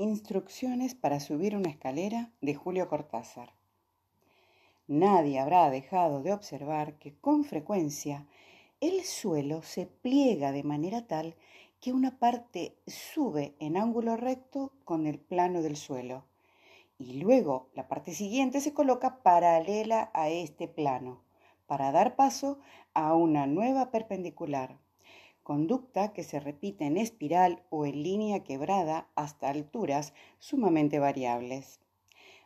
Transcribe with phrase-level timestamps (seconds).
[0.00, 3.52] Instrucciones para subir una escalera de Julio Cortázar.
[4.86, 8.24] Nadie habrá dejado de observar que con frecuencia
[8.80, 11.34] el suelo se pliega de manera tal
[11.80, 16.22] que una parte sube en ángulo recto con el plano del suelo
[16.96, 21.22] y luego la parte siguiente se coloca paralela a este plano
[21.66, 22.60] para dar paso
[22.94, 24.78] a una nueva perpendicular,
[25.48, 31.80] conducta que se repite en espiral o en línea quebrada hasta alturas sumamente variables.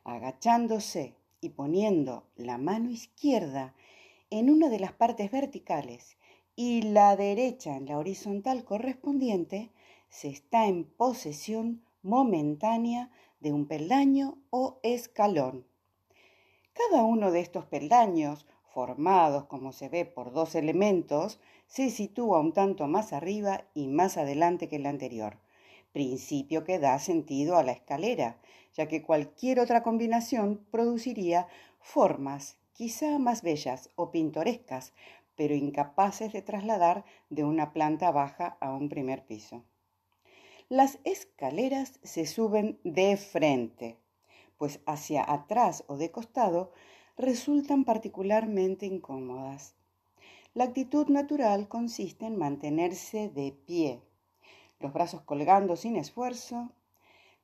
[0.05, 3.75] Agachándose y poniendo la mano izquierda
[4.31, 6.17] en una de las partes verticales
[6.55, 9.73] y la derecha en la horizontal correspondiente,
[10.09, 13.11] se está en posesión momentánea
[13.41, 15.67] de un peldaño o escalón.
[16.73, 22.53] Cada uno de estos peldaños, formados como se ve por dos elementos, se sitúa un
[22.53, 25.39] tanto más arriba y más adelante que el anterior,
[25.93, 28.39] principio que da sentido a la escalera,
[28.75, 31.49] ya que cualquier otra combinación produciría
[31.81, 34.93] formas quizá más bellas o pintorescas,
[35.37, 39.63] pero incapaces de trasladar de una planta baja a un primer piso.
[40.69, 43.99] Las escaleras se suben de frente,
[44.57, 46.73] pues hacia atrás o de costado
[47.17, 49.75] resultan particularmente incómodas.
[50.55, 54.03] La actitud natural consiste en mantenerse de pie,
[54.81, 56.71] los brazos colgando sin esfuerzo,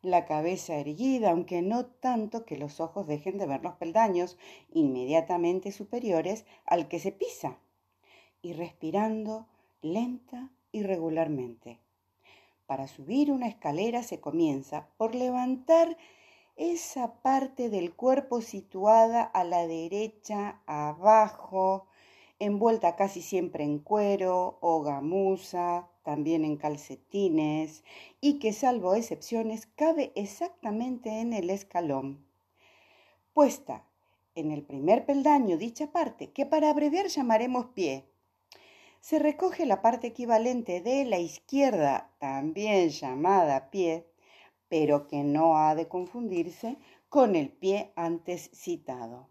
[0.03, 4.39] la cabeza erguida, aunque no tanto que los ojos dejen de ver los peldaños
[4.73, 7.59] inmediatamente superiores al que se pisa,
[8.43, 9.47] y respirando
[9.83, 11.79] lenta y regularmente.
[12.67, 15.97] Para subir una escalera se comienza por levantar
[16.59, 21.87] esa parte del cuerpo situada a la derecha, abajo,
[22.39, 27.85] envuelta casi siempre en cuero o gamuza, también en calcetines,
[28.21, 32.25] y que salvo excepciones cabe exactamente en el escalón.
[33.33, 33.85] Puesta
[34.35, 38.05] en el primer peldaño dicha parte, que para abreviar llamaremos pie,
[39.01, 44.07] se recoge la parte equivalente de la izquierda, también llamada pie,
[44.69, 46.77] pero que no ha de confundirse
[47.09, 49.29] con el pie antes citado.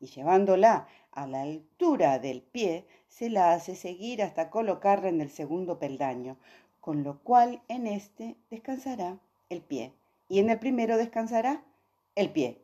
[0.00, 5.30] Y llevándola a la altura del pie, se la hace seguir hasta colocarla en el
[5.30, 6.38] segundo peldaño,
[6.80, 9.92] con lo cual en este descansará el pie
[10.28, 11.62] y en el primero descansará
[12.14, 12.62] el pie.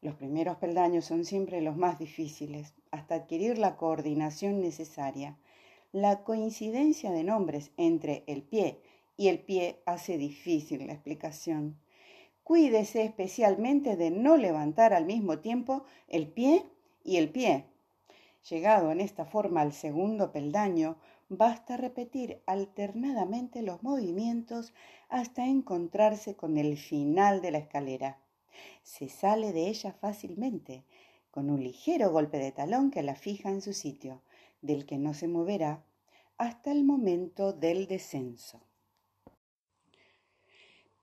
[0.00, 5.38] Los primeros peldaños son siempre los más difíciles, hasta adquirir la coordinación necesaria.
[5.92, 8.82] La coincidencia de nombres entre el pie
[9.16, 11.78] y el pie hace difícil la explicación.
[12.44, 16.64] Cuídese especialmente de no levantar al mismo tiempo el pie
[17.04, 17.66] y el pie.
[18.50, 20.96] Llegado en esta forma al segundo peldaño,
[21.28, 24.72] basta repetir alternadamente los movimientos
[25.08, 28.18] hasta encontrarse con el final de la escalera.
[28.82, 30.84] Se sale de ella fácilmente,
[31.30, 34.20] con un ligero golpe de talón que la fija en su sitio,
[34.60, 35.84] del que no se moverá
[36.36, 38.60] hasta el momento del descenso.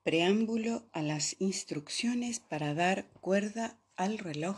[0.04, 4.58] Preámbulo a las instrucciones para dar cuerda al reloj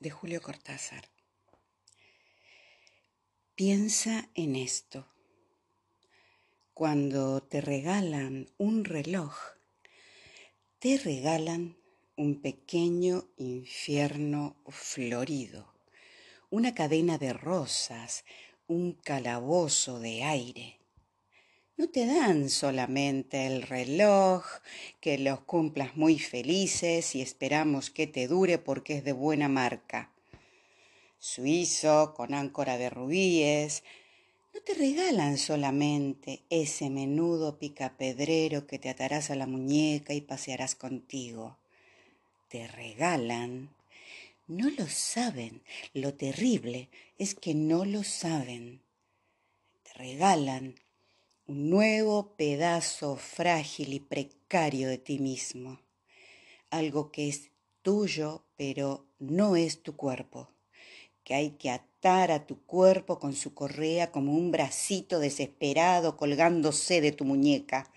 [0.00, 1.04] de Julio Cortázar.
[3.54, 5.06] Piensa en esto.
[6.72, 9.34] Cuando te regalan un reloj,
[10.78, 11.76] te regalan
[12.16, 15.74] un pequeño infierno florido,
[16.48, 18.24] una cadena de rosas,
[18.66, 20.81] un calabozo de aire
[21.76, 24.44] no te dan solamente el reloj,
[25.00, 30.10] que los cumplas muy felices y esperamos que te dure porque es de buena marca.
[31.18, 33.84] Suizo, con áncora de rubíes,
[34.54, 40.74] no te regalan solamente ese menudo picapedrero que te atarás a la muñeca y pasearás
[40.74, 41.56] contigo.
[42.48, 43.70] Te regalan.
[44.46, 45.62] No lo saben.
[45.94, 48.82] Lo terrible es que no lo saben.
[49.84, 50.74] Te regalan
[51.52, 55.82] un nuevo pedazo frágil y precario de ti mismo,
[56.70, 57.50] algo que es
[57.82, 60.48] tuyo pero no es tu cuerpo,
[61.24, 67.02] que hay que atar a tu cuerpo con su correa como un bracito desesperado colgándose
[67.02, 67.92] de tu muñeca.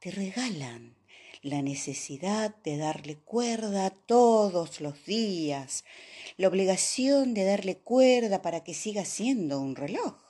[0.00, 0.96] Te regalan
[1.42, 5.84] la necesidad de darle cuerda todos los días,
[6.36, 10.23] la obligación de darle cuerda para que siga siendo un reloj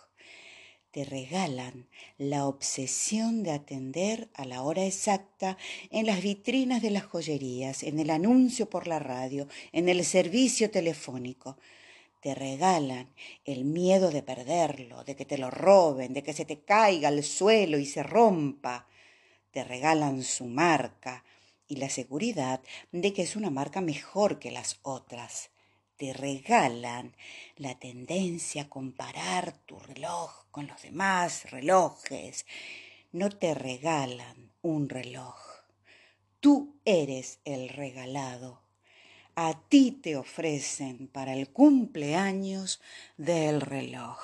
[0.94, 1.88] te regalan
[2.18, 5.58] la obsesión de atender a la hora exacta
[5.90, 10.70] en las vitrinas de las joyerías, en el anuncio por la radio, en el servicio
[10.70, 11.58] telefónico.
[12.20, 13.12] Te regalan
[13.44, 17.24] el miedo de perderlo, de que te lo roben, de que se te caiga al
[17.24, 18.86] suelo y se rompa.
[19.50, 21.24] te regalan su marca
[21.66, 22.60] y la seguridad
[22.92, 25.50] de que es una marca mejor que las otras.
[25.96, 27.14] Te regalan
[27.56, 32.46] la tendencia a comparar tu reloj con los demás relojes.
[33.12, 35.36] No te regalan un reloj.
[36.40, 38.60] Tú eres el regalado.
[39.36, 42.80] A ti te ofrecen para el cumpleaños
[43.16, 44.18] del reloj.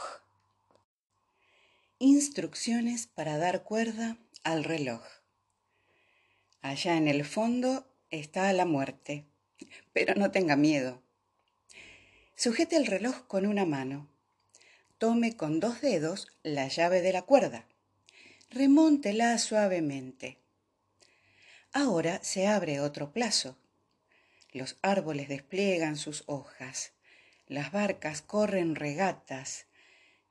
[1.98, 5.02] Instrucciones para dar cuerda al reloj.
[6.62, 9.24] Allá en el fondo está la muerte,
[9.92, 11.00] pero no tenga miedo.
[12.42, 14.08] Sujete el reloj con una mano.
[14.96, 17.66] Tome con dos dedos la llave de la cuerda.
[18.48, 20.38] Remóntela suavemente.
[21.74, 23.58] Ahora se abre otro plazo.
[24.52, 26.92] Los árboles despliegan sus hojas.
[27.46, 29.66] Las barcas corren regatas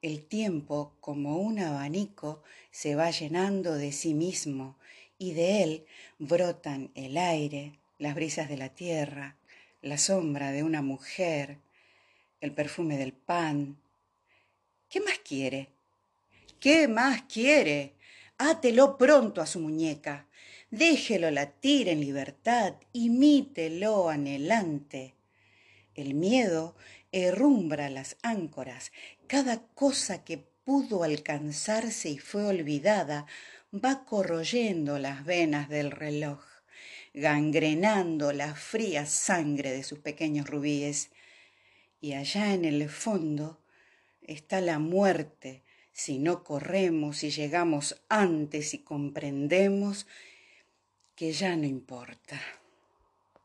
[0.02, 2.42] el tiempo, como un abanico,
[2.72, 4.80] se va llenando de sí mismo
[5.20, 5.86] y de él
[6.18, 9.36] brotan el aire, las brisas de la tierra,
[9.84, 11.60] la sombra de una mujer,
[12.42, 13.78] el perfume del pan.
[14.90, 15.70] ¿Qué más quiere?
[16.60, 17.94] ¿Qué más quiere?
[18.38, 20.28] Átelo pronto a su muñeca.
[20.72, 25.16] Déjelo latir en libertad, imítelo anhelante.
[25.96, 26.76] El miedo
[27.12, 28.92] herrumbra las áncoras,
[29.28, 33.26] cada cosa que pudo alcanzarse y fue olvidada
[33.74, 36.44] va corroyendo las venas del reloj,
[37.14, 41.10] gangrenando la fría sangre de sus pequeños rubíes.
[42.02, 43.60] Y allá en el fondo
[44.22, 50.08] está la muerte si no corremos y llegamos antes y comprendemos
[51.16, 52.40] que ya no importa.